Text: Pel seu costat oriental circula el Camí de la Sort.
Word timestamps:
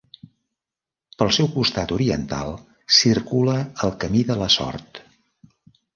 Pel 1.21 1.29
seu 1.37 1.49
costat 1.57 1.93
oriental 1.97 2.55
circula 3.01 3.59
el 3.89 3.95
Camí 4.05 4.27
de 4.31 4.39
la 4.45 4.49
Sort. 4.59 5.05